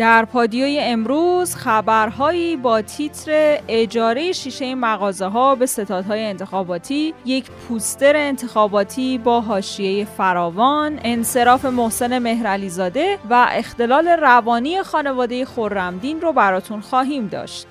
در 0.00 0.24
پادیوی 0.24 0.78
امروز 0.82 1.54
خبرهایی 1.54 2.56
با 2.56 2.82
تیتر 2.82 3.58
اجاره 3.68 4.32
شیشه 4.32 4.74
مغازه 4.74 5.26
ها 5.26 5.54
به 5.54 5.66
ستادهای 5.66 6.24
انتخاباتی 6.24 7.14
یک 7.24 7.50
پوستر 7.50 8.16
انتخاباتی 8.16 9.18
با 9.18 9.40
حاشیه 9.40 10.04
فراوان 10.04 11.00
انصراف 11.04 11.64
محسن 11.64 12.18
مهرعلیزاده 12.18 13.18
و 13.30 13.46
اختلال 13.50 14.08
روانی 14.08 14.82
خانواده 14.82 15.44
خورمدین 15.44 16.20
رو 16.20 16.32
براتون 16.32 16.80
خواهیم 16.80 17.26
داشت. 17.26 17.66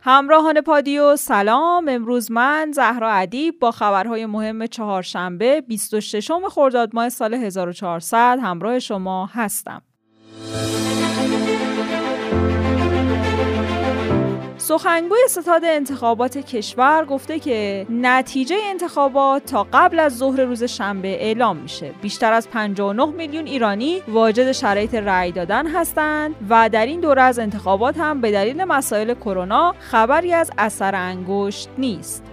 همراهان 0.00 0.60
پادیو 0.60 1.16
سلام. 1.16 1.88
امروز 1.88 2.30
من 2.30 2.72
زهرا 2.74 3.10
ادیب 3.10 3.58
با 3.58 3.70
خبرهای 3.70 4.26
مهم 4.26 4.66
چهارشنبه 4.66 5.60
26 5.60 6.30
خرداد 6.50 6.90
ماه 6.94 7.08
سال 7.08 7.34
1400 7.34 8.38
همراه 8.42 8.78
شما 8.78 9.26
هستم. 9.26 9.82
سخنگوی 14.62 15.18
ستاد 15.28 15.64
انتخابات 15.64 16.38
کشور 16.38 17.04
گفته 17.04 17.38
که 17.38 17.86
نتیجه 17.90 18.56
انتخابات 18.70 19.44
تا 19.44 19.66
قبل 19.72 20.00
از 20.00 20.16
ظهر 20.16 20.40
روز 20.40 20.64
شنبه 20.64 21.08
اعلام 21.08 21.56
میشه. 21.56 21.90
بیشتر 22.02 22.32
از 22.32 22.50
59 22.50 23.06
میلیون 23.06 23.46
ایرانی 23.46 24.02
واجد 24.08 24.52
شرایط 24.52 24.94
رأی 24.94 25.32
دادن 25.32 25.66
هستند 25.66 26.34
و 26.50 26.68
در 26.68 26.86
این 26.86 27.00
دوره 27.00 27.22
از 27.22 27.38
انتخابات 27.38 27.96
هم 27.98 28.20
به 28.20 28.32
دلیل 28.32 28.64
مسائل 28.64 29.14
کرونا 29.14 29.74
خبری 29.78 30.32
از 30.32 30.50
اثر 30.58 30.94
انگشت 30.94 31.68
نیست. 31.78 32.31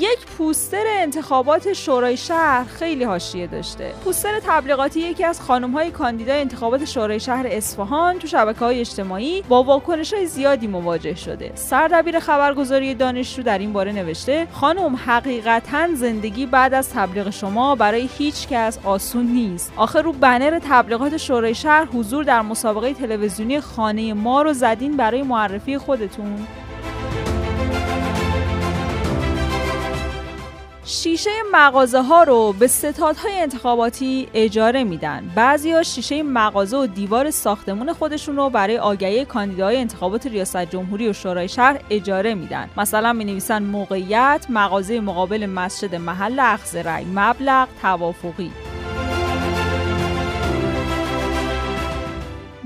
یک 0.00 0.26
پوستر 0.26 0.84
انتخابات 0.86 1.72
شورای 1.72 2.16
شهر 2.16 2.64
خیلی 2.64 3.04
حاشیه 3.04 3.46
داشته. 3.46 3.94
پوستر 4.04 4.40
تبلیغاتی 4.46 5.00
یکی 5.00 5.24
از 5.24 5.40
خانم 5.40 5.70
های 5.70 5.90
کاندیدای 5.90 6.40
انتخابات 6.40 6.84
شورای 6.84 7.20
شهر 7.20 7.46
اصفهان 7.50 8.18
تو 8.18 8.26
شبکه 8.26 8.58
های 8.58 8.80
اجتماعی 8.80 9.42
با 9.48 9.62
واکنش 9.62 10.14
های 10.14 10.26
زیادی 10.26 10.66
مواجه 10.66 11.14
شده. 11.14 11.52
سردبیر 11.54 12.20
خبرگزاری 12.20 12.94
دانشجو 12.94 13.42
در 13.42 13.58
این 13.58 13.72
باره 13.72 13.92
نوشته 13.92 14.46
خانم 14.52 14.96
حقیقتا 14.96 15.94
زندگی 15.94 16.46
بعد 16.46 16.74
از 16.74 16.90
تبلیغ 16.90 17.30
شما 17.30 17.74
برای 17.74 18.08
هیچ 18.18 18.48
کس 18.48 18.78
آسون 18.84 19.26
نیست. 19.26 19.72
آخر 19.76 20.02
رو 20.02 20.12
بنر 20.12 20.58
تبلیغات 20.58 21.16
شورای 21.16 21.54
شهر 21.54 21.84
حضور 21.84 22.24
در 22.24 22.42
مسابقه 22.42 22.94
تلویزیونی 22.94 23.60
خانه 23.60 24.14
ما 24.14 24.42
رو 24.42 24.52
زدین 24.52 24.96
برای 24.96 25.22
معرفی 25.22 25.78
خودتون. 25.78 26.46
شیشه 30.90 31.30
مغازه 31.52 32.02
ها 32.02 32.22
رو 32.22 32.52
به 32.52 32.66
ستادهای 32.66 33.40
انتخاباتی 33.40 34.28
اجاره 34.34 34.84
میدن. 34.84 35.30
ها 35.36 35.82
شیشه 35.82 36.22
مغازه 36.22 36.76
و 36.76 36.86
دیوار 36.86 37.30
ساختمون 37.30 37.92
خودشون 37.92 38.36
رو 38.36 38.50
برای 38.50 38.78
آگهی 38.78 39.24
کاندیداهای 39.24 39.76
انتخابات 39.76 40.26
ریاست 40.26 40.56
جمهوری 40.56 41.08
و 41.08 41.12
شورای 41.12 41.48
شهر 41.48 41.80
اجاره 41.90 42.34
میدن. 42.34 42.70
مثلا 42.76 43.12
می 43.12 43.24
نویسن 43.24 43.62
موقعیت 43.62 44.46
مغازه 44.48 45.00
مقابل 45.00 45.46
مسجد 45.46 45.94
محل 45.94 46.38
اخذ 46.38 46.76
رأی 46.76 47.04
مبلغ 47.04 47.68
توافقی. 47.82 48.50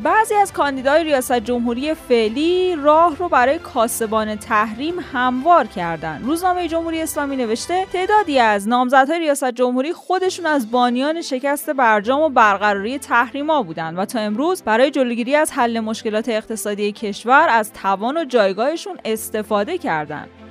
بعضی 0.03 0.35
از 0.35 0.53
کاندیدای 0.53 1.05
ریاست 1.05 1.33
جمهوری 1.33 1.95
فعلی 1.95 2.77
راه 2.77 3.17
رو 3.17 3.29
برای 3.29 3.59
کاسبان 3.59 4.37
تحریم 4.37 4.95
هموار 5.13 5.67
کردن. 5.67 6.23
روزنامه 6.23 6.69
جمهوری 6.69 7.03
اسلامی 7.03 7.37
نوشته 7.37 7.87
تعدادی 7.93 8.39
از 8.39 8.69
نامزدهای 8.69 9.19
ریاست 9.19 9.51
جمهوری 9.51 9.93
خودشون 9.93 10.47
از 10.47 10.71
بانیان 10.71 11.23
شکست 11.23 11.71
برجام 11.71 12.21
و 12.21 12.29
برقراری 12.29 12.99
تحریما 12.99 13.63
بودند 13.63 13.99
و 13.99 14.05
تا 14.05 14.19
امروز 14.19 14.63
برای 14.63 14.91
جلوگیری 14.91 15.35
از 15.35 15.53
حل 15.53 15.81
مشکلات 15.81 16.29
اقتصادی 16.29 16.93
کشور 16.93 17.47
از 17.51 17.73
توان 17.73 18.17
و 18.17 18.25
جایگاهشون 18.25 18.99
استفاده 19.05 19.79
کردند. 19.79 20.42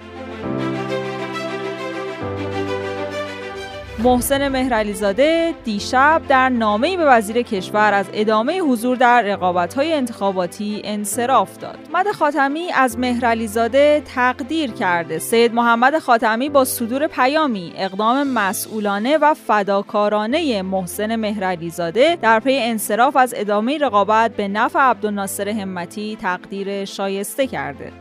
محسن 4.03 4.47
مهرعلیزاده 4.47 5.53
دیشب 5.63 6.21
در 6.27 6.49
نامه‌ای 6.49 6.97
به 6.97 7.05
وزیر 7.05 7.41
کشور 7.41 7.93
از 7.93 8.05
ادامه 8.13 8.59
حضور 8.59 8.97
در 8.97 9.21
رقابت‌های 9.21 9.93
انتخاباتی 9.93 10.81
انصراف 10.83 11.57
داد. 11.57 11.79
محمد 11.93 12.11
خاتمی 12.11 12.71
از 12.71 12.99
مهرعلیزاده 12.99 14.03
تقدیر 14.15 14.71
کرده. 14.71 15.19
سید 15.19 15.53
محمد 15.53 15.99
خاتمی 15.99 16.49
با 16.49 16.65
صدور 16.65 17.07
پیامی 17.07 17.73
اقدام 17.77 18.27
مسئولانه 18.27 19.17
و 19.17 19.33
فداکارانه 19.33 20.61
محسن 20.61 21.15
مهرعلیزاده 21.15 22.17
در 22.21 22.39
پی 22.39 22.57
انصراف 22.61 23.15
از 23.15 23.33
ادامه 23.37 23.77
رقابت 23.77 24.35
به 24.35 24.47
نفع 24.47 24.79
عبدالناصر 24.79 25.49
همتی 25.49 26.17
تقدیر 26.21 26.85
شایسته 26.85 27.47
کرده. 27.47 27.91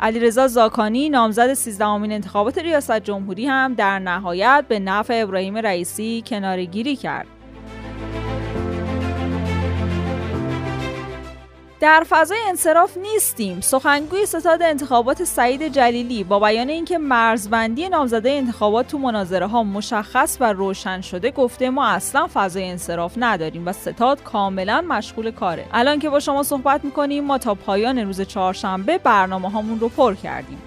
علیرضا 0.00 0.48
زاکانی 0.48 1.08
نامزد 1.08 1.54
13 1.54 1.84
امین 1.84 2.12
انتخابات 2.12 2.58
ریاست 2.58 3.00
جمهوری 3.00 3.46
هم 3.46 3.74
در 3.74 3.98
نهایت 3.98 4.64
به 4.68 4.78
نفع 4.78 5.20
ابراهیم 5.22 5.56
رئیسی 5.56 6.22
کنارگیری 6.26 6.96
کرد. 6.96 7.37
در 11.80 12.06
فضای 12.08 12.38
انصراف 12.48 12.96
نیستیم. 12.96 13.60
سخنگوی 13.60 14.26
ستاد 14.26 14.62
انتخابات 14.62 15.24
سعید 15.24 15.72
جلیلی 15.72 16.24
با 16.24 16.38
بیان 16.38 16.68
اینکه 16.68 16.98
مرزبندی 16.98 17.88
نامزده 17.88 18.30
انتخابات 18.30 18.86
تو 18.86 18.98
مناظره 18.98 19.46
ها 19.46 19.62
مشخص 19.62 20.36
و 20.40 20.52
روشن 20.52 21.00
شده 21.00 21.30
گفته 21.30 21.70
ما 21.70 21.86
اصلا 21.86 22.28
فضای 22.34 22.70
انصراف 22.70 23.12
نداریم 23.16 23.68
و 23.68 23.72
ستاد 23.72 24.22
کاملا 24.22 24.84
مشغول 24.88 25.30
کاره. 25.30 25.66
الان 25.72 25.98
که 25.98 26.10
با 26.10 26.20
شما 26.20 26.42
صحبت 26.42 26.84
می‌کنیم 26.84 27.24
ما 27.24 27.38
تا 27.38 27.54
پایان 27.54 27.98
روز 27.98 28.20
چهارشنبه 28.20 28.98
برنامه 28.98 29.50
هامون 29.50 29.80
رو 29.80 29.88
پر 29.88 30.14
کردیم. 30.14 30.58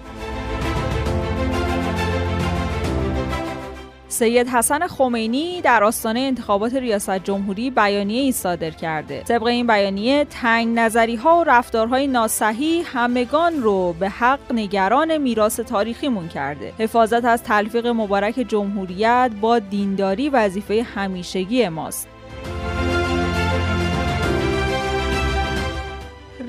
سید 4.12 4.48
حسن 4.48 4.86
خمینی 4.86 5.60
در 5.60 5.84
آستانه 5.84 6.20
انتخابات 6.20 6.74
ریاست 6.74 7.18
جمهوری 7.18 7.70
بیانیه 7.70 8.22
ای 8.22 8.32
صادر 8.32 8.70
کرده. 8.70 9.22
طبق 9.22 9.42
این 9.42 9.66
بیانیه 9.66 10.24
تنگ 10.24 10.78
نظری 10.78 11.16
ها 11.16 11.40
و 11.40 11.44
رفتارهای 11.44 12.06
ناسحی 12.06 12.82
همگان 12.82 13.62
رو 13.62 13.92
به 13.92 14.08
حق 14.08 14.52
نگران 14.52 15.18
میراث 15.18 15.60
تاریخیمون 15.60 16.28
کرده. 16.28 16.72
حفاظت 16.78 17.24
از 17.24 17.42
تلفیق 17.42 17.86
مبارک 17.86 18.34
جمهوریت 18.48 19.30
با 19.40 19.58
دینداری 19.58 20.28
وظیفه 20.28 20.86
همیشگی 20.94 21.68
ماست. 21.68 22.11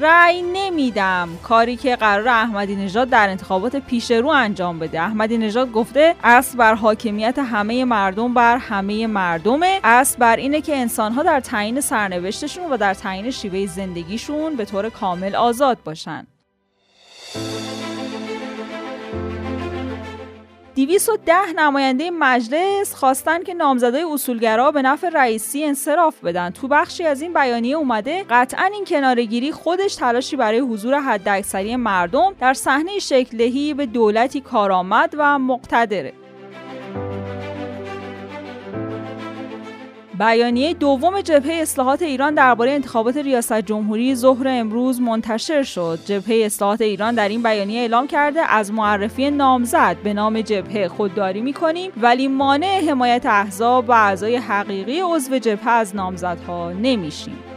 رأی 0.04 0.42
نمیدم. 0.42 1.30
کاری 1.44 1.76
که 1.76 1.96
قرار 1.96 2.28
احمدی 2.28 2.76
نژاد 2.76 3.10
در 3.10 3.30
انتخابات 3.30 3.76
پیش 3.76 4.12
رو 4.12 4.28
انجام 4.28 4.80
بده. 4.80 5.02
احمدی 5.02 5.38
نژاد 5.38 5.72
گفته 5.72 6.16
اصل 6.24 6.58
بر 6.58 6.76
حاکمیت 6.76 7.40
همه 7.40 7.86
مردم 7.86 8.34
بر 8.34 8.58
همه 8.58 9.08
مردمه. 9.08 9.80
اصل 9.84 10.18
بر 10.18 10.36
اینه 10.36 10.62
که 10.62 10.76
انسانها 10.76 11.24
در 11.24 11.40
تعیین 11.40 11.82
سرنوشتشون 11.82 12.72
و 12.72 12.78
در 12.78 12.94
تعیین 12.94 13.32
شیوه 13.32 13.66
زندگیشون 13.66 14.56
به 14.56 14.66
طور 14.66 14.90
کامل 14.90 15.36
آزاد 15.36 15.78
باشن. 15.84 16.28
210 20.76 21.54
نماینده 21.56 22.12
مجلس 22.12 22.96
خواستن 22.96 23.44
که 23.44 23.54
نامزدای 23.54 24.04
اصولگرا 24.04 24.72
به 24.72 24.82
نفع 24.82 25.10
رئیسی 25.10 25.64
انصراف 25.64 26.24
بدن. 26.24 26.50
تو 26.50 26.68
بخشی 26.68 27.04
از 27.04 27.22
این 27.22 27.34
بیانیه 27.34 27.76
اومده 27.76 28.26
قطعا 28.30 28.66
این 28.66 28.86
کنارگیری 28.86 29.52
خودش 29.52 29.96
تلاشی 29.96 30.36
برای 30.36 30.60
حضور 30.60 31.00
حداکثری 31.00 31.76
مردم 31.76 32.36
در 32.40 32.54
صحنه 32.54 33.00
شکلدهی 33.00 33.74
به 33.74 33.86
دولتی 33.86 34.42
کارآمد 34.42 35.16
و 35.18 35.40
مقتدره. 35.40 36.23
بیانیه 40.20 40.74
دوم 40.74 41.22
جبهه 41.22 41.54
اصلاحات 41.62 42.02
ایران 42.02 42.36
درباره 42.36 42.72
انتخابات 42.72 43.18
ریاست 43.18 43.62
جمهوری 43.62 44.16
ظهر 44.16 44.48
امروز 44.48 45.02
منتشر 45.02 45.64
شد. 45.64 46.00
جبهه 46.06 46.46
اصلاحات 46.46 46.82
ایران 46.82 47.16
در 47.16 47.30
این 47.30 47.44
بیانیه 47.44 47.80
اعلام 47.80 48.08
کرده 48.08 48.40
از 48.40 48.72
معرفی 48.72 49.32
نامزد 49.32 49.98
به 50.04 50.14
نام 50.14 50.42
جبهه 50.42 50.88
خودداری 50.88 51.42
می‌کنیم 51.42 51.92
ولی 52.02 52.28
مانع 52.28 52.82
حمایت 52.90 53.26
احزاب 53.26 53.90
و 53.90 53.92
اعضای 53.92 54.36
حقیقی 54.36 55.00
عضو 55.00 55.38
جبهه 55.38 55.70
از 55.70 55.96
نامزدها 55.96 56.72
نمیشیم. 56.72 57.53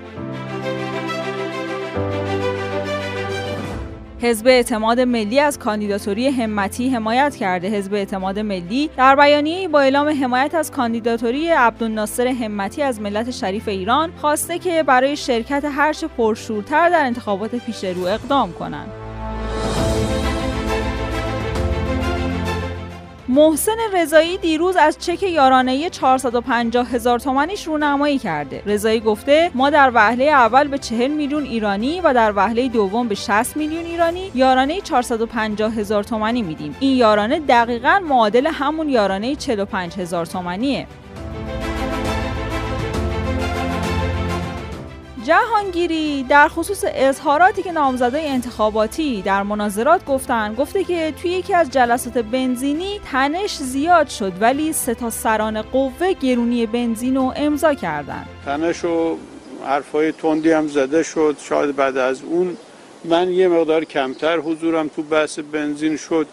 حزب 4.23 4.47
اعتماد 4.47 5.01
ملی 5.01 5.41
از 5.41 5.59
کاندیداتوری 5.59 6.29
همتی 6.29 6.89
حمایت 6.89 7.37
کرده. 7.37 7.69
حزب 7.69 7.95
اعتماد 7.95 8.39
ملی 8.39 8.91
در 8.97 9.17
بیانیه 9.17 9.69
با 9.69 9.81
اعلام 9.81 10.09
حمایت 10.09 10.55
از 10.55 10.71
کاندیداتوری 10.71 11.49
عبدالناصر 11.49 12.27
همتی 12.27 12.83
از 12.83 13.01
ملت 13.01 13.31
شریف 13.31 13.69
ایران 13.69 14.13
خواسته 14.17 14.59
که 14.59 14.83
برای 14.83 15.17
شرکت 15.17 15.65
هرچه 15.65 16.07
پرشورتر 16.07 16.89
در 16.89 17.05
انتخابات 17.05 17.55
پیش 17.55 17.85
رو 17.85 18.05
اقدام 18.05 18.53
کنند. 18.53 19.06
محسن 23.28 23.76
رضایی 23.93 24.38
دیروز 24.38 24.76
از 24.76 24.99
چک 24.99 25.23
یارانه 25.23 25.90
450 25.90 26.88
هزار 26.88 27.19
تومنیش 27.19 27.67
رونمایی 27.67 28.19
کرده. 28.19 28.62
رضایی 28.67 29.00
گفته 29.00 29.50
ما 29.55 29.70
در 29.70 29.90
وهله 29.94 30.25
اول 30.25 30.69
به 30.69 30.78
40 30.78 31.11
میلیون 31.11 31.44
ایرانی 31.44 32.00
و 32.00 32.14
در 32.14 32.32
وهله 32.37 32.69
دوم 32.69 33.08
به 33.08 33.14
60 33.14 33.56
میلیون 33.56 33.84
ایرانی 33.84 34.31
یارانه 34.34 34.81
450 34.81 35.75
هزار 35.75 36.05
تومانی 36.05 36.43
میدیم. 36.43 36.76
این 36.81 36.96
یارانه 36.96 37.40
دقیقا 37.40 38.00
معادل 38.08 38.46
همون 38.46 38.88
یارانه 38.88 39.34
45 39.34 39.94
هزار 39.94 40.26
تومنیه 40.26 40.87
جهانگیری 45.26 46.23
در 46.23 46.49
خصوص 46.49 46.84
اظهاراتی 46.88 47.62
که 47.62 47.73
نامزدای 47.73 48.26
انتخاباتی 48.26 49.23
در 49.23 49.43
مناظرات 49.43 50.05
گفتن 50.05 50.55
گفته 50.55 50.84
که 50.84 51.14
توی 51.23 51.31
یکی 51.31 51.55
از 51.55 51.70
جلسات 51.70 52.19
بنزینی 52.19 53.00
تنش 53.12 53.56
زیاد 53.56 54.08
شد 54.08 54.32
ولی 54.40 54.73
سه 54.73 54.94
تا 54.94 55.11
سران 55.11 55.62
قوه 55.62 56.12
گرونی 56.12 56.67
بنزین 56.67 57.17
رو 57.17 57.32
امضا 57.37 57.75
کردن. 57.75 58.25
تنش 58.44 58.84
و 58.84 59.17
حرفای 59.67 60.12
تندی 60.12 60.52
هم 60.52 60.69
زده 60.69 61.02
شد 61.02 61.37
شاید 61.40 61.76
بعد 61.76 61.96
از 61.96 62.23
اون. 62.23 62.56
من 63.05 63.31
یه 63.31 63.49
مقدار 63.49 63.84
کمتر 63.84 64.38
حضورم 64.38 64.88
تو 64.88 65.02
بحث 65.02 65.38
بنزین 65.38 65.96
شد 65.96 66.26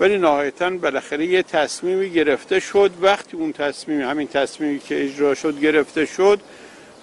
ولی 0.00 0.18
نهایتا 0.18 0.70
بالاخره 0.70 1.26
یه 1.26 1.42
تصمیمی 1.42 2.10
گرفته 2.10 2.60
شد. 2.60 2.90
وقتی 3.00 3.36
اون 3.36 3.52
تصمیم 3.52 4.00
همین 4.00 4.28
تصمیمی 4.28 4.78
که 4.78 5.04
اجرا 5.04 5.34
شد 5.34 5.60
گرفته 5.60 6.06
شد 6.06 6.40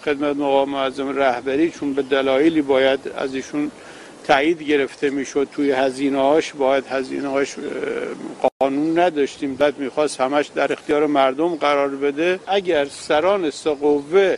خدمت 0.05 0.35
مقام 0.35 0.69
معظم 0.69 1.09
رهبری 1.09 1.71
چون 1.71 1.93
به 1.93 2.01
دلایلی 2.01 2.61
باید 2.61 2.99
از 3.17 3.35
ایشون 3.35 3.71
تایید 4.23 4.63
گرفته 4.63 5.09
می‌شد 5.09 5.47
توی 5.51 5.71
هزینه 5.71 6.19
هاش 6.19 6.53
باید 6.53 6.87
هزینه 6.87 7.27
هاش 7.27 7.55
قانون 8.59 8.99
نداشتیم. 8.99 9.55
بعد 9.55 9.77
می‌خواست 9.77 10.21
همش 10.21 10.47
در 10.47 10.73
اختیار 10.73 11.05
مردم 11.05 11.55
قرار 11.55 11.89
بده. 11.89 12.39
اگر 12.47 12.85
سران 12.85 13.49
قوه 13.65 14.37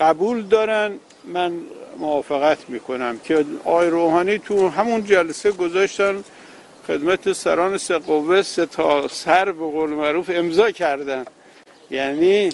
قبول 0.00 0.42
دارن 0.42 0.92
من 1.24 1.52
موافقت 1.98 2.58
می‌کنم 2.68 3.18
که 3.24 3.44
آی 3.64 3.86
روحانی 3.86 4.38
تو 4.38 4.68
همون 4.68 5.04
جلسه 5.04 5.50
گذاشتن 5.50 6.24
خدمت 6.86 7.32
سران 7.32 7.78
قوه 8.06 8.42
سه 8.42 8.66
تا 8.66 9.08
سر 9.08 9.44
به 9.44 9.52
قول 9.52 9.90
معروف 9.90 10.30
امضا 10.34 10.70
کردن. 10.70 11.24
یعنی 11.90 12.48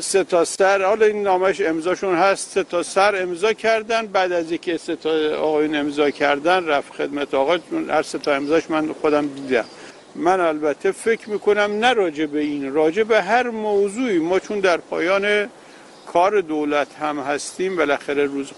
سه 0.00 0.24
تا 0.24 0.44
سر 0.44 0.82
حالا 0.82 1.06
این 1.06 1.22
نامش 1.22 1.60
امضاشون 1.60 2.14
هست. 2.14 2.50
سه 2.50 2.62
تا 2.62 2.82
سر 2.82 3.22
امضا 3.22 3.52
کردن. 3.52 4.06
بعد 4.06 4.32
از 4.32 4.50
اینکه 4.50 4.76
سه 4.76 4.96
تا 4.96 5.10
آقایون 5.36 5.76
امضا 5.76 6.10
کردن 6.10 6.66
رفت 6.66 6.92
خدمت 6.92 7.34
آقا. 7.34 7.58
هر 7.88 8.02
سه 8.02 8.18
تا 8.18 8.34
امضاش 8.34 8.70
من 8.70 8.92
خودم 8.92 9.26
دیدم. 9.26 9.64
من 10.14 10.40
البته 10.40 10.92
فکر 10.92 11.30
می‌کنم 11.30 11.78
نه 11.80 11.92
راجع 11.92 12.26
به 12.26 12.40
این 12.40 12.74
راجع 12.74 13.02
به 13.02 13.22
هر 13.22 13.50
موضوعی. 13.50 14.18
ما 14.18 14.38
چون 14.38 14.60
در 14.60 14.76
پایان 14.76 15.50
کار 16.12 16.40
دولت 16.40 16.88
هم 17.00 17.18
هستیم 17.18 17.76
بالاخره 17.76 18.24
روز 18.24 18.50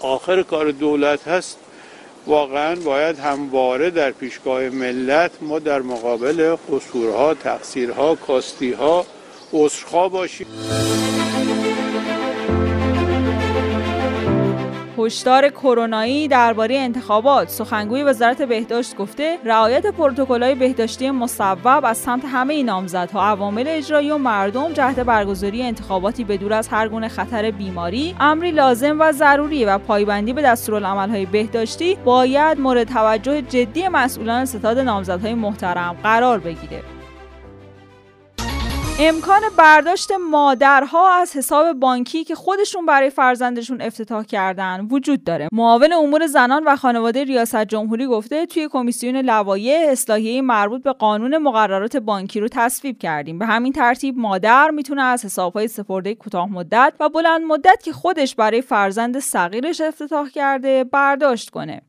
آخر 0.00 0.42
کار 0.42 0.70
دولت 0.70 1.28
هست 1.28 1.58
واقعا 2.26 2.74
باید 2.74 3.18
همواره 3.18 3.90
در 3.90 4.10
پیشگاه 4.10 4.68
ملت 4.68 5.30
ما 5.40 5.58
در 5.58 5.82
مقابل 5.82 6.56
قصورها 6.72 7.34
تقصیرها 7.34 8.14
کاستیها 8.14 9.06
عذرخواه 9.52 10.10
باشیم 10.10 10.46
هشدار 14.98 15.48
کرونایی 15.48 16.28
درباره 16.28 16.76
انتخابات. 16.76 17.48
سخنگوی 17.48 18.02
وزارت 18.02 18.42
بهداشت 18.42 18.96
گفته 18.96 19.38
رعایت 19.44 19.86
پروتکل‌های 19.86 20.54
بهداشتی 20.54 21.10
مصوب 21.10 21.84
از 21.84 21.98
سمت 21.98 22.24
همه 22.24 22.62
نامزدها 22.62 23.22
عوامل 23.22 23.64
اجرایی 23.68 24.10
و 24.10 24.18
مردم 24.18 24.72
جهت 24.72 25.00
برگزاری 25.00 25.62
انتخاباتی 25.62 26.24
به 26.24 26.36
دور 26.36 26.52
از 26.52 26.68
هر 26.68 26.88
گونه 26.88 27.08
خطر 27.08 27.50
بیماری 27.50 28.16
امری 28.20 28.50
لازم 28.50 29.00
و 29.00 29.12
ضروری 29.12 29.64
و 29.64 29.78
پایبندی 29.78 30.32
به 30.32 30.42
دستورالعمل‌های 30.42 31.26
بهداشتی 31.26 31.94
باید 32.04 32.60
مورد 32.60 32.88
توجه 32.88 33.42
جدی 33.42 33.88
مسئولان 33.88 34.44
ستاد 34.44 34.78
نامزدهای 34.78 35.34
محترم 35.34 35.96
قرار 36.02 36.38
بگیره. 36.38 36.99
امکان 39.02 39.40
برداشت 39.56 40.08
مادرها 40.30 41.14
از 41.20 41.36
حساب 41.36 41.72
بانکی 41.72 42.24
که 42.24 42.34
خودشون 42.34 42.86
برای 42.86 43.10
فرزندشون 43.10 43.80
افتتاح 43.82 44.24
کردن 44.24 44.86
وجود 44.90 45.24
داره. 45.24 45.48
معاون 45.52 45.92
امور 45.92 46.26
زنان 46.26 46.64
و 46.64 46.76
خانواده 46.76 47.24
ریاست 47.24 47.64
جمهوری 47.64 48.06
گفته 48.06 48.46
توی 48.46 48.68
کمیسیون 48.68 49.16
لوایح 49.16 49.90
اصلاحیه 49.90 50.42
مربوط 50.42 50.82
به 50.82 50.92
قانون 50.92 51.38
مقررات 51.38 51.96
بانکی 51.96 52.40
رو 52.40 52.48
تصویب 52.48 52.98
کردیم. 52.98 53.38
به 53.38 53.46
همین 53.46 53.72
ترتیب 53.72 54.18
مادر 54.18 54.70
می‌تونه 54.70 55.02
از 55.02 55.24
حسابهای 55.24 55.68
سپرده 55.68 56.14
کوتاه 56.14 56.52
مدت 56.52 56.92
و 57.00 57.08
بلند 57.08 57.42
مدت 57.42 57.82
که 57.82 57.92
خودش 57.92 58.34
برای 58.34 58.62
فرزند 58.62 59.18
صغیرش 59.18 59.80
افتتاح 59.80 60.28
کرده 60.28 60.84
برداشت 60.84 61.50
کنه. 61.50 61.82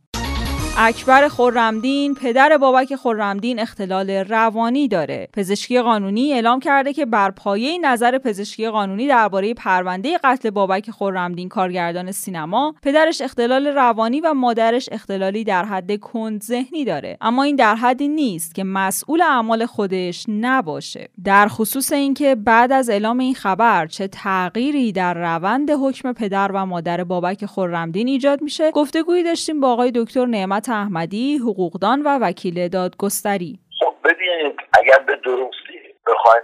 اکبر 0.78 1.28
خورمدین 1.28 2.16
پدر 2.16 2.58
بابک 2.58 2.96
خورمدین 2.96 3.60
اختلال 3.60 4.10
روانی 4.10 4.88
داره. 4.88 5.30
پزشکی 5.34 5.82
قانونی 5.82 6.34
اعلام 6.34 6.60
کرده 6.60 6.94
که 6.94 7.06
بر 7.06 7.32
پایه 7.32 7.78
نظر 7.78 8.18
پزشکی 8.18 8.70
قانونی 8.70 9.08
درباره 9.08 9.54
پرونده 9.54 10.18
قتل 10.24 10.50
بابک 10.50 10.92
خورمدین 10.92 11.50
کارگردان 11.50 12.12
سینما 12.12 12.76
پدرش 12.82 13.22
اختلال 13.22 13.68
روانی 13.68 14.22
و 14.22 14.34
مادرش 14.34 14.90
اختلالی 14.92 15.44
در 15.44 15.66
حد 15.66 16.00
کند 16.00 16.44
ذهنی 16.44 16.86
داره. 16.86 17.18
اما 17.22 17.44
این 17.44 17.56
در 17.56 17.76
حدی 17.76 18.08
نیست 18.08 18.56
که 18.56 18.64
مسئول 18.64 19.22
اعمال 19.22 19.66
خودش 19.66 20.26
نباشه. 20.28 21.10
در 21.24 21.48
خصوص 21.48 21.92
اینکه 21.92 22.36
بعد 22.36 22.72
از 22.72 22.90
اعلام 22.90 23.20
این 23.20 23.36
خبر 23.36 23.88
چه 23.88 24.08
تغییری 24.08 24.92
در 24.92 25.14
روند 25.14 25.70
حکم 25.72 26.14
پدر 26.14 26.52
و 26.54 26.66
مادر 26.66 27.04
بابک 27.04 27.46
خورمدین 27.46 28.08
ایجاد 28.08 28.42
میشه 28.42 28.72
گفتگویی 28.72 29.24
داشتیم 29.24 29.60
با 29.60 29.72
آقای 29.72 29.92
دکتر 29.96 30.26
نعمت 30.26 30.61
احمدی 30.70 31.38
حقوقدان 31.38 32.02
و 32.02 32.20
وکیل 32.22 32.68
دادگستری. 32.68 33.60
خب 33.80 33.96
ببینید 34.04 34.60
اگر 34.80 35.00
به 35.00 35.16
درستی 35.16 35.82
بخوایم 36.08 36.44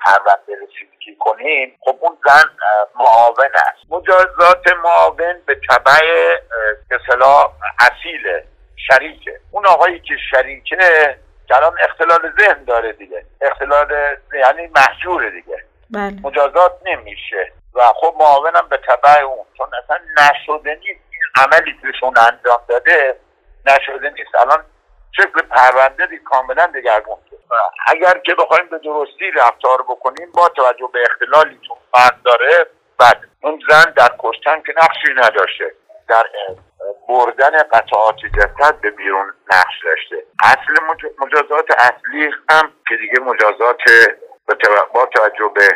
پرونده 0.00 0.52
رسیدگی 0.52 1.16
کنیم 1.18 1.76
خب 1.80 1.98
اون 2.00 2.16
زن 2.26 2.50
معاون 2.94 3.50
است. 3.54 3.90
مجازات 3.90 4.72
معاون 4.84 5.34
به 5.46 5.60
طبع 5.68 5.92
اصطلاح 6.90 7.52
اصیل 7.80 8.40
شریکه. 8.76 9.40
اون 9.50 9.66
آقایی 9.66 10.00
که 10.00 10.14
شریکه 10.30 10.76
کلام 11.48 11.74
اختلال 11.88 12.32
ذهن 12.40 12.64
داره 12.64 12.92
دیگه. 12.92 13.24
اختلال 13.40 14.16
یعنی 14.34 14.66
محجوره 14.76 15.30
دیگه. 15.30 15.64
بله. 15.90 16.16
مجازات 16.22 16.72
نمیشه. 16.84 17.52
و 17.74 17.80
خب 17.80 18.14
معاونم 18.18 18.68
به 18.70 18.76
طبع 18.76 19.22
اون 19.22 19.46
چون 19.58 19.66
اصلا 19.84 19.96
نشده 20.18 20.74
نیست. 20.74 21.11
عملی 21.36 21.72
که 21.82 22.06
انجام 22.06 22.60
داده 22.68 23.16
نشده 23.66 24.10
نیست. 24.10 24.34
الان 24.34 24.64
شکل 25.16 25.42
پرونده 25.42 26.06
دی 26.06 26.18
کاملا 26.18 26.66
دگرگون 26.66 27.16
اگر 27.86 28.18
که 28.18 28.34
بخوایم 28.34 28.68
به 28.68 28.78
درستی 28.78 29.30
رفتار 29.30 29.82
بکنیم 29.82 30.32
با 30.32 30.48
توجه 30.48 30.88
به 30.92 30.98
اختلالی 31.10 31.58
که 31.58 31.74
فرد 31.92 32.22
داره. 32.24 32.66
بعد 32.98 33.20
اون 33.42 33.62
زن 33.68 33.92
در 33.96 34.08
کشتن 34.18 34.62
که 34.66 34.74
نقشی 34.82 35.14
نداشته 35.16 35.74
در 36.08 36.24
بردن 37.08 37.62
قطعات 37.62 38.16
جسد 38.36 38.80
به 38.80 38.90
بیرون 38.90 39.34
نقش 39.50 39.84
داشته. 39.84 40.26
اصل 40.44 40.84
مجازات 41.18 41.70
اصلی 41.78 42.30
هم 42.50 42.72
که 42.88 42.96
دیگه 42.96 43.20
مجازات 43.20 43.80
با 44.94 45.06
توجه 45.06 45.52
به 45.54 45.68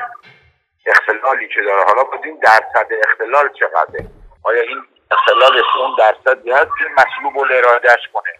اختلالی 0.86 1.48
که 1.48 1.60
داره. 1.66 1.84
حالا 1.84 2.04
بودیم 2.04 2.40
درصد 2.40 2.86
اختلال 3.08 3.48
چقدره؟ 3.48 4.06
آیا 4.42 4.62
این 4.62 4.82
اختلالش 5.10 5.64
اون 5.78 5.96
درصدی 5.98 6.50
هست 6.50 6.70
که 6.78 6.84
مسلوب 6.98 7.38
ارادهش 7.38 8.08
کنه. 8.12 8.30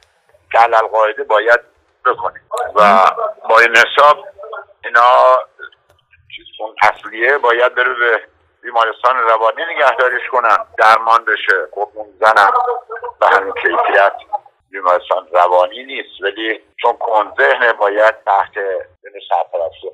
که 0.53 0.59
علال 0.59 0.87
قاعده 0.87 1.25
باید 1.25 1.61
بکنه. 2.07 2.41
و 2.75 3.11
با 3.49 3.59
این 3.59 3.77
حساب 3.77 4.25
اینا 4.85 5.39
اون 6.61 6.75
اصلیه 6.83 7.39
باید 7.39 7.75
بره 7.75 7.95
به 7.95 8.21
بیمارستان 8.63 9.17
روانی 9.17 9.63
نگهداریش 9.75 10.29
کنن. 10.33 10.59
درمان 10.79 11.25
بشه. 11.25 11.69
خب 11.75 11.89
اون 11.95 12.07
زنم 12.21 12.53
به 13.21 13.27
همین 13.27 13.53
کیفیت 13.53 14.13
بیمارستان 14.71 15.29
روانی 15.33 15.85
نیست. 15.85 16.23
ولی 16.23 16.61
چون 16.83 16.97
کن 16.97 17.33
ذهن 17.39 17.73
باید 17.73 18.15
تحت 18.25 18.55
سرپرستی 19.29 19.91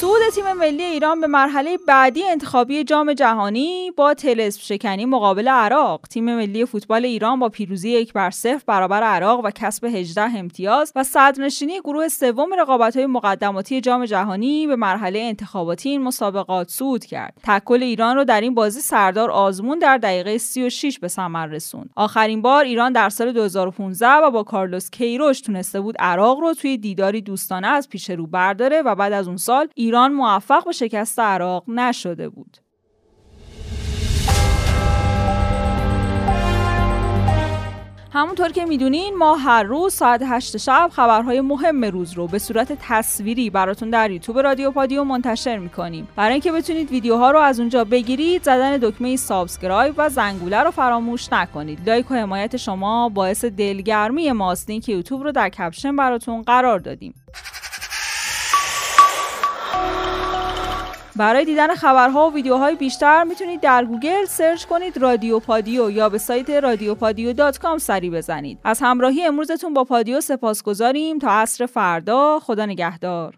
سود 0.00 0.20
تیم 0.34 0.52
ملی 0.52 0.82
ایران 0.82 1.20
به 1.20 1.26
مرحله 1.26 1.78
بعدی 1.88 2.24
انتخابی 2.24 2.84
جام 2.84 3.12
جهانی 3.12 3.90
با 3.96 4.14
تلسپ 4.14 4.62
شکنی 4.62 5.04
مقابل 5.04 5.48
عراق. 5.48 6.00
تیم 6.10 6.24
ملی 6.36 6.64
فوتبال 6.64 7.04
ایران 7.04 7.38
با 7.38 7.48
پیروزی 7.48 7.90
یک 7.90 8.12
بر 8.12 8.30
صفر 8.30 8.62
برابر 8.66 9.02
عراق 9.02 9.44
و 9.44 9.50
کسب 9.50 9.84
18 9.84 10.22
امتیاز 10.22 10.92
و 10.96 11.04
صدرنشینی 11.04 11.80
گروه 11.80 12.08
سوم 12.08 12.54
رقابت‌های 12.58 13.06
مقدماتی 13.06 13.80
جام 13.80 14.04
جهانی 14.04 14.66
به 14.66 14.76
مرحله 14.76 15.18
انتخاباتی 15.18 15.88
این 15.88 16.02
مسابقات 16.02 16.70
صعود 16.70 17.04
کرد. 17.04 17.34
تکل 17.42 17.82
ایران 17.82 18.16
رو 18.16 18.24
در 18.24 18.40
این 18.40 18.54
بازی 18.54 18.80
سردار 18.80 19.30
آزمون 19.30 19.78
در 19.78 19.98
دقیقه 19.98 20.38
36 20.38 20.98
به 20.98 21.08
ثمر 21.08 21.46
رسوند. 21.46 21.90
آخرین 21.96 22.42
بار 22.42 22.64
ایران 22.64 22.92
در 22.92 23.08
سال 23.08 23.32
2015 23.32 24.08
و 24.08 24.30
با 24.30 24.42
کارلوس 24.42 24.90
کیروش 24.90 25.40
تونسته 25.40 25.80
بود 25.80 25.96
عراق 25.98 26.40
رو 26.40 26.54
توی 26.54 26.76
دیداری 26.76 27.20
دوستانه 27.20 27.66
از 27.68 27.88
پیش 27.88 28.10
رو 28.10 28.26
برداره 28.26 28.82
و 28.82 28.94
بعد 28.94 29.12
از 29.12 29.28
اون 29.28 29.36
سال 29.36 29.68
ایران 29.74 29.89
موفق 29.90 30.64
به 30.64 30.72
شکست 30.72 31.18
عراق 31.18 31.64
نشده 31.68 32.28
بود. 32.28 32.56
همونطور 38.12 38.48
که 38.48 38.64
می‌دونین 38.64 39.16
ما 39.16 39.36
هر 39.36 39.62
روز 39.62 39.94
ساعت 39.94 40.22
8 40.26 40.56
شب 40.56 40.90
خبرهای 40.92 41.40
مهم 41.40 41.84
روز 41.84 42.12
رو 42.12 42.26
به 42.26 42.38
صورت 42.38 42.78
تصویری 42.80 43.50
براتون 43.50 43.90
در 43.90 44.10
یوتیوب 44.10 44.38
رادیو 44.38 44.70
پادیو 44.70 45.04
منتشر 45.04 45.58
می‌کنیم. 45.58 46.08
برای 46.16 46.32
اینکه 46.32 46.52
بتونید 46.52 46.90
ویدیوها 46.90 47.30
رو 47.30 47.38
از 47.38 47.60
اونجا 47.60 47.84
بگیرید 47.84 48.42
زدن 48.42 48.76
دکمه 48.76 49.16
subscribe 49.16 49.94
و 49.96 50.08
زنگوله 50.08 50.62
رو 50.62 50.70
فراموش 50.70 51.32
نکنید. 51.32 51.88
لایک 51.88 52.10
و 52.10 52.14
حمایت 52.14 52.56
شما 52.56 53.08
باعث 53.08 53.44
دلگرمی 53.44 54.32
ماست. 54.32 54.66
که 54.66 54.92
یوتیوب 54.92 55.22
رو 55.22 55.32
در 55.32 55.48
caption 55.48 55.96
براتون 55.96 56.42
قرار 56.42 56.78
دادیم. 56.78 57.14
برای 61.20 61.44
دیدن 61.44 61.74
خبرها 61.74 62.30
و 62.30 62.34
ویدیوهای 62.34 62.74
بیشتر 62.74 63.24
می‌تونید 63.24 63.60
در 63.60 63.84
گوگل 63.84 64.24
search 64.24 64.64
کنید 64.64 64.96
رادیو 64.98 65.38
پادیو 65.38 65.90
یا 65.90 66.08
به 66.08 66.18
سایت 66.18 66.50
رادیو 66.50 66.94
پادیو 66.94 67.32
dot 67.32 67.58
com 67.58 67.78
سری 67.78 68.10
بزنید. 68.10 68.58
از 68.64 68.78
همراهی 68.82 69.26
امروزتون 69.26 69.74
با 69.74 69.84
پادیو 69.84 70.20
سپاسگزاریم 70.20 71.18
تا 71.18 71.30
عصر 71.30 71.66
فردا 71.66 72.38
خدا 72.38 72.66
نگهدار. 72.66 73.34